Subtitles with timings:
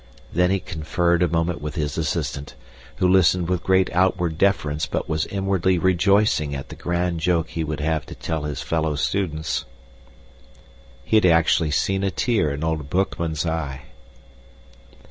[0.33, 2.55] Then he conferred a moment with his assistant,
[2.95, 7.63] who listened with great outward deference but was inwardly rejoicing at the grand joke he
[7.63, 9.65] would have to tell his fellow students.
[11.05, 13.83] He had actually seen a tear in "old Boekman's" eye.